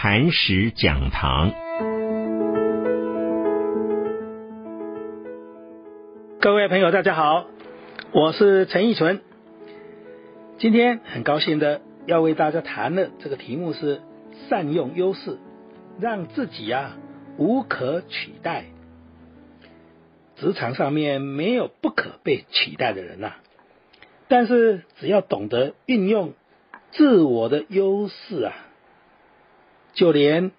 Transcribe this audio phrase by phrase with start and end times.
[0.00, 1.50] 磐石讲堂，
[6.40, 7.46] 各位朋友，大家好，
[8.12, 9.20] 我是陈义纯。
[10.58, 14.00] 今天很高兴的要为大家谈的这个题目是
[14.48, 15.36] 善用优势，
[15.98, 16.92] 让自己呀
[17.36, 18.66] 无可取代。
[20.36, 23.32] 职场上面没有不可被取代的人呐，
[24.28, 26.34] 但是只要懂得运用
[26.92, 28.54] 自我的优势啊，
[29.98, 30.52] 就连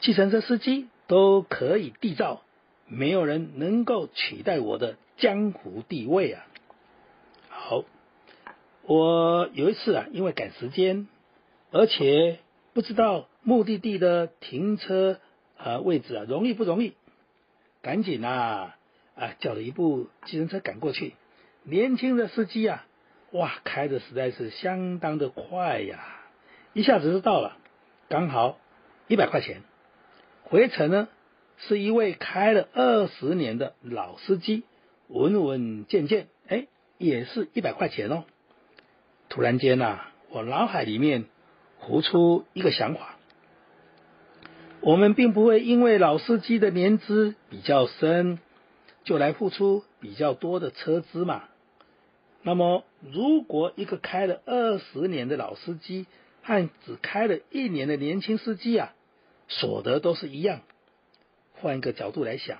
[0.00, 2.42] 计程车司机都可以缔造
[2.88, 6.44] 没有人能够取代我的江湖地位啊。
[7.48, 7.84] 好。
[8.82, 11.06] 我有一次啊，因为赶时间，
[11.70, 12.40] 而且
[12.72, 15.20] 不知道目的地的停车
[15.56, 16.94] 啊位置啊容易不容易，
[17.82, 18.74] 赶紧啊
[19.14, 21.14] 啊叫了一部计程车赶过去。
[21.62, 22.84] 年轻的司机啊，
[23.30, 26.00] 哇，开的实在是相当的快呀，
[26.72, 27.56] 一下子就到了，
[28.08, 28.58] 刚好
[29.10, 29.62] 一百块钱。
[30.44, 31.08] 回程呢，
[31.58, 34.62] 是一位开了二十年的老司机，
[35.08, 38.22] 稳稳健健，哎，也是一百块钱哦。
[39.28, 41.24] 突然间呐，我脑海里面
[41.80, 43.16] 浮出一个想法：
[44.80, 48.38] 我们并不会因为老司机的年资比较深，
[49.02, 51.42] 就来付出比较多的车资嘛。
[52.44, 56.06] 那么，如果一个开了二十年的老司机
[56.42, 58.94] 和只开了一年的年轻司机啊，
[59.50, 60.60] 所得都是一样，
[61.56, 62.56] 换一个角度来想，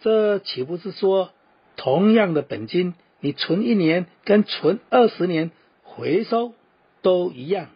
[0.00, 1.32] 这岂不是说，
[1.76, 5.50] 同样的本金，你存一年跟存二十年？
[5.82, 6.52] 回收
[7.00, 7.70] 都一样，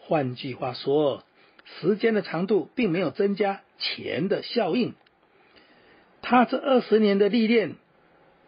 [0.00, 1.22] 换句话说，
[1.64, 4.94] 时间的长度并没有增加钱的效应。
[6.20, 7.76] 他这二十年的历练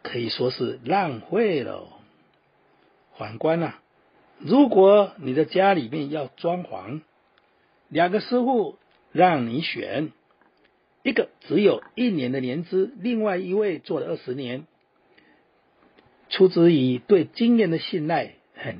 [0.02, 1.86] 可以说是浪费了。
[3.16, 3.80] 反观啊，
[4.38, 7.02] 如果你的家里面要装潢，
[7.88, 8.76] 两个师傅
[9.12, 10.12] 让你选，
[11.02, 14.66] 一个只有一年的年资，另外一位做了二十年，
[16.28, 18.34] 出自于对经验的信赖。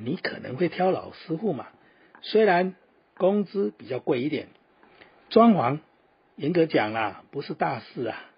[0.05, 1.67] 你可能会挑老师傅嘛？
[2.21, 2.75] 虽然
[3.17, 4.47] 工资比较贵一点，
[5.29, 5.79] 装潢
[6.35, 8.29] 严格讲啦，不是大事啊。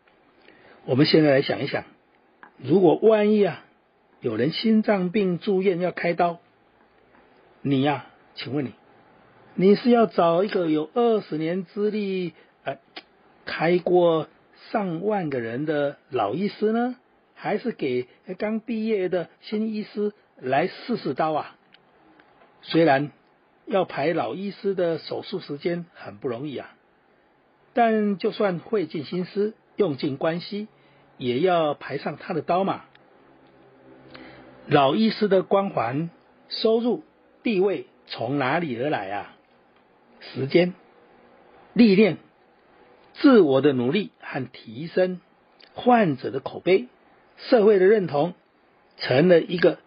[0.85, 1.83] 我们现在来想一想，
[2.57, 3.65] 如果万一啊，
[4.21, 6.39] 有人心脏病住院要开刀，
[7.61, 8.05] 你呀，
[8.35, 8.71] 请问你，
[9.55, 12.33] 你是要找一个有二十年资历、
[12.63, 12.79] 呃，
[13.45, 14.27] 开过
[14.71, 16.95] 上万个人的老医师呢，
[17.35, 18.07] 还是给
[18.39, 20.13] 刚毕业的新医师？
[20.41, 21.55] 来试试刀啊！
[22.63, 23.11] 虽然
[23.67, 26.75] 要排老医师的手术时间很不容易啊，
[27.73, 30.67] 但就算费尽心思、用尽关系，
[31.17, 32.85] 也要排上他的刀嘛。
[34.65, 36.09] 老医师的光环、
[36.49, 37.03] 收入、
[37.43, 39.35] 地位从哪里而来啊？
[40.33, 40.73] 时间、
[41.73, 42.17] 历练、
[43.13, 45.19] 自我的努力和提升、
[45.73, 46.87] 患者的口碑、
[47.37, 48.33] 社会的认同，
[48.97, 49.79] 成了一个。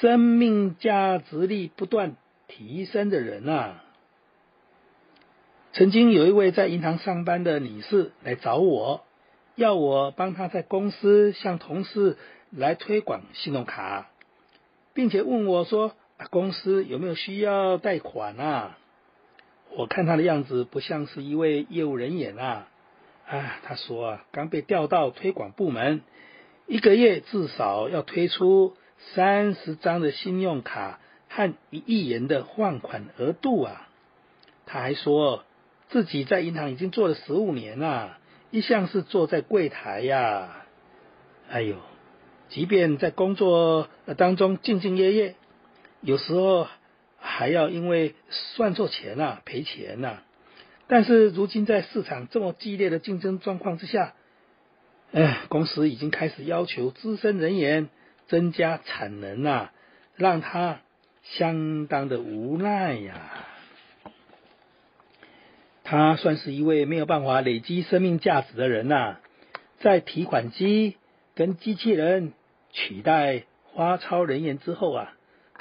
[0.00, 2.16] 生命价值力不断
[2.46, 3.82] 提升的人啊！
[5.72, 9.06] 曾经有一位在银行上班的女士来找我，
[9.54, 12.18] 要我帮她在公司向同事
[12.50, 14.10] 来推广信用卡，
[14.92, 15.94] 并且问我说
[16.28, 18.76] ：“公司有没有需要贷款啊？”
[19.76, 22.68] 我看他的样子不像是一位业务人员啊！
[23.28, 26.02] 啊，他说啊，刚被调到推广部门，
[26.66, 28.76] 一个月至少要推出。
[29.14, 30.98] 三十张的信用卡
[31.28, 33.86] 和一亿元的换款额度啊！
[34.66, 35.44] 他还说
[35.88, 38.18] 自己在银行已经做了十五年了，
[38.50, 40.66] 一向是坐在柜台呀。
[41.48, 41.76] 哎呦，
[42.48, 45.36] 即便在工作当中兢兢业业，
[46.00, 46.66] 有时候
[47.38, 50.22] 还要因为算错钱啊赔钱呐。
[50.88, 54.14] 但是如今在市场这么激烈的竞争状况之下，
[55.12, 57.88] 哎，公司已经开始要求资深人员。
[58.28, 59.72] 增加产能啊，
[60.14, 60.80] 让他
[61.22, 63.46] 相当的无奈呀。
[65.82, 69.16] 他算是一位没有办法累积生命价值的人呐。
[69.80, 70.98] 在提款机
[71.34, 72.34] 跟机器人
[72.70, 75.14] 取代花超人员之后啊，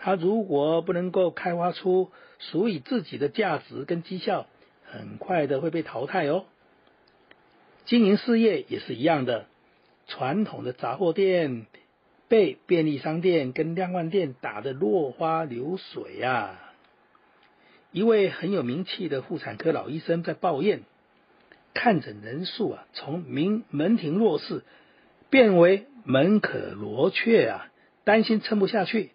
[0.07, 4.47] 他如果不能够开发出属于自己的价值跟绩效，
[4.85, 6.45] 很快的会被淘汰哦。
[7.83, 9.47] 经营事业也是一样的，
[10.07, 11.65] 传统的杂货店。
[12.29, 16.73] 被便利商店跟量贩店打得落花流水啊！
[17.91, 20.83] 一位很有名气的妇产科老医生在抱怨，
[21.73, 24.63] 看诊人数啊，从名门庭若市
[25.29, 27.67] 变为门可罗雀啊，
[28.05, 29.11] 担心撑不下去。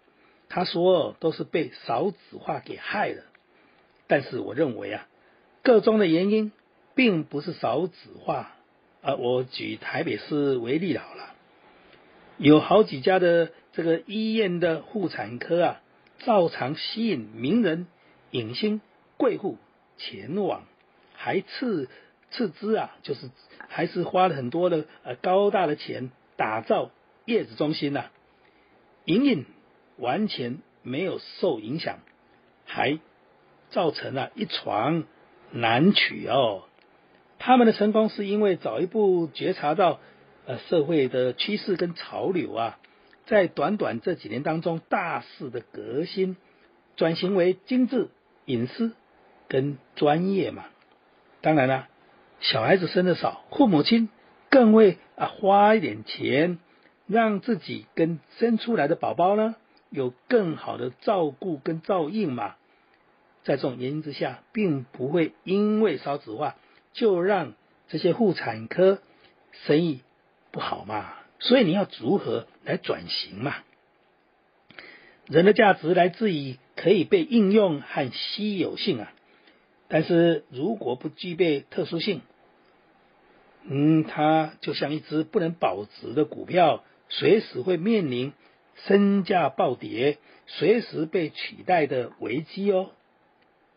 [0.53, 3.23] 他说都是被少子化给害了。
[4.05, 5.07] 但是我认为啊，
[5.63, 6.51] 个中的原因
[6.93, 8.53] 并不是少子化。
[9.01, 11.33] 啊，我举台北市为例好了，
[12.37, 15.81] 有好几家的这个医院的妇产科啊，
[16.19, 17.87] 照常吸引名人、
[18.29, 18.79] 影星、
[19.17, 19.57] 贵妇
[19.97, 20.65] 前往，
[21.15, 21.89] 还斥
[22.29, 23.31] 斥资啊，就是
[23.67, 26.91] 还是花了很多的呃高大的钱打造
[27.25, 28.05] 月子中心呐，
[29.05, 29.45] 隐隐
[29.97, 31.99] 完全没有受影响，
[32.65, 32.99] 还
[33.69, 35.03] 造成了一床
[35.51, 36.63] 难取哦。
[37.39, 39.99] 他们的成功是因为早一步觉察到
[40.45, 42.79] 呃社会的趋势跟潮流啊，
[43.25, 46.37] 在短短这几年当中大肆的革新，
[46.95, 48.09] 转型为精致、
[48.45, 48.93] 隐私
[49.47, 50.65] 跟专业嘛。
[51.41, 51.87] 当然了，
[52.39, 54.09] 小孩子生的少，父母亲
[54.49, 56.59] 更会啊花一点钱，
[57.07, 59.55] 让自己跟生出来的宝宝呢
[59.93, 62.55] 有更好的照顾跟照应嘛。
[63.45, 66.57] 在这种原因之下，并不会因为少子化。
[66.93, 67.53] 就让
[67.87, 68.99] 这些妇产科
[69.65, 70.01] 生意
[70.51, 73.55] 不好嘛，所以你要如何来转型嘛？
[75.25, 79.11] 人的价值来自于可以被应用和稀有性啊，
[79.87, 82.21] 但是如果不具备特殊性，
[83.63, 88.33] 嗯，它就像一只不能保值的股票，随时会面临
[88.75, 90.17] 身价暴跌、
[90.47, 92.91] 随时被取代的危机哦。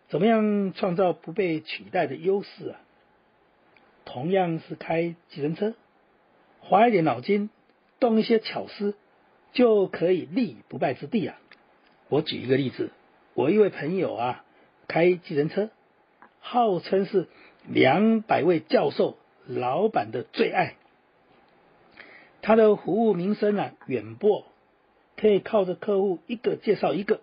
[0.09, 2.81] 怎么样创造不被取代的优势啊？
[4.05, 5.75] 同样是开计程车，
[6.61, 7.51] 花一点脑筋，
[7.99, 8.95] 动一些巧思，
[9.53, 11.37] 就可以立不败之地啊！
[12.09, 12.93] 我举一个例子，
[13.35, 14.45] 我一位朋友啊，
[14.87, 15.71] 开计程车，
[16.39, 17.27] 号称是
[17.67, 20.77] 两百位教授老板的最爱，
[22.43, 24.47] 他的服务名声啊远播，
[25.17, 27.21] 可以靠着客户一个介绍一个，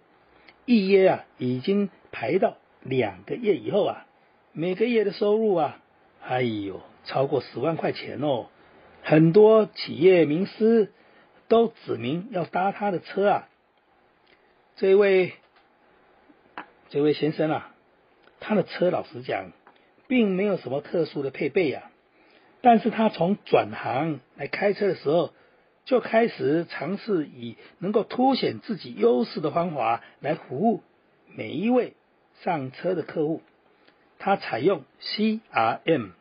[0.66, 4.06] 预约啊已经排到两个月以后啊，
[4.52, 5.80] 每个月的收入啊。
[6.26, 8.48] 哎呦，超过十万块钱哦！
[9.02, 10.94] 很多企业名师
[11.50, 13.50] 都指明要搭他的车啊。
[14.78, 15.34] 这位
[16.90, 17.76] 这位先生啊，
[18.40, 19.52] 他的车老实讲，
[20.08, 21.92] 并没有什么特殊的配备呀。
[22.62, 25.34] 但是他从转行来开车的时候，
[25.86, 30.82] 就开始尝试以能够凸显自己优势的方法来服务
[31.28, 31.94] 每一位
[32.42, 33.42] 上车的客户。
[34.18, 36.12] 他采用 CRM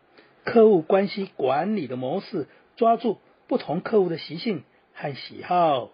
[0.45, 5.91] 客户关系管理的模式，抓住不同客户的习性和喜好。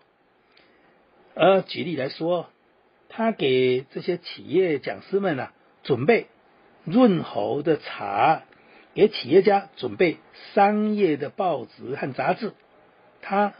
[1.35, 2.49] 而举例来说，
[3.11, 6.29] 他给这些企业讲师们啊准备
[6.85, 8.45] 润喉的茶，
[8.95, 10.17] 给企业家准备
[10.55, 12.55] 商业的报纸和杂志。
[13.21, 13.55] 他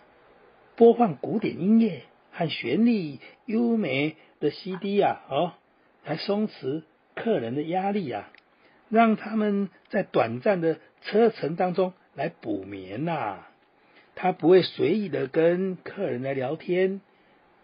[0.77, 2.03] 播放古典音乐
[2.33, 5.53] 和旋律优美的 CD 啊，哦，
[6.05, 6.83] 来松弛
[7.15, 8.31] 客人的压力啊。
[8.91, 13.41] 让他们在短暂的车程当中来补眠呐，
[14.15, 17.03] 他不会随意的跟客人来聊天，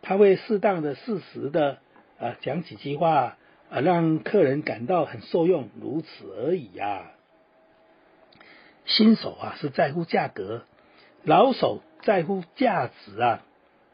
[0.02, 1.79] 他会适当的、适时的
[2.19, 3.38] 啊讲几句话
[3.70, 7.12] 啊，让客人感到很受用，如此而已呀。
[8.85, 10.64] 新手啊是在乎价格，
[11.24, 13.42] 老手在乎价值啊，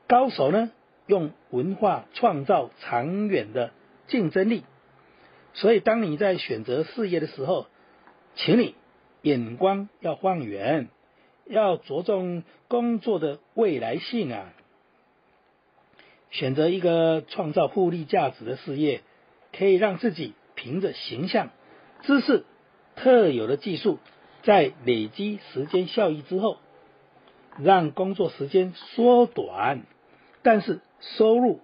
[0.08, 0.70] 高手呢
[1.06, 3.70] 用文化创造长远的
[4.08, 4.64] 竞争力。
[5.54, 7.66] 所以，当你在选择事业的时候，
[8.34, 8.74] 请你
[9.22, 10.88] 眼光要放远，
[11.46, 14.52] 要着重工作的未来性啊。
[16.30, 19.02] 选择一个创造互利价值的事业，
[19.52, 21.50] 可以让自己凭着形象、
[22.02, 22.44] 知识、
[22.94, 23.98] 特有的技术，
[24.44, 26.58] 在累积时间效益之后，
[27.62, 29.82] 让工作时间缩短，
[30.42, 31.60] 但是收入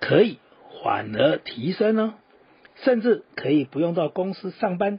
[0.00, 0.38] 可以
[0.82, 2.14] 反而提升呢。
[2.76, 4.98] 甚至可以不用到公司上班，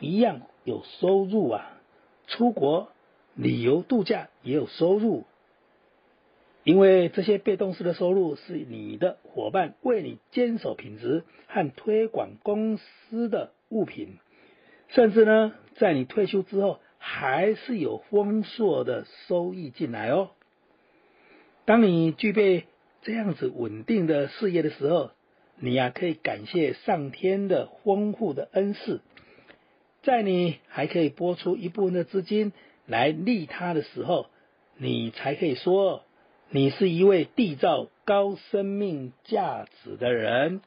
[0.00, 1.78] 一样有收入啊！
[2.26, 2.88] 出国
[3.34, 5.24] 旅游度假也有收入，
[6.64, 14.18] 因为这些被动式的收入是你的伙伴为你坚守品质和推广公司的物品，
[14.88, 20.30] 甚至呢，在你退休之后还是有丰硕的收益进来哦。
[21.64, 22.66] 当你具备
[23.02, 25.10] 这样子稳定的事业的时候，
[25.58, 29.00] 你呀，可以感谢上天的丰富的恩赐，
[30.04, 32.52] 在你还可以拨出一部分的资金
[32.86, 34.26] 来利他的时候，
[34.76, 36.04] 你才可以说
[36.50, 40.60] 你是一位缔造高生命价值的人。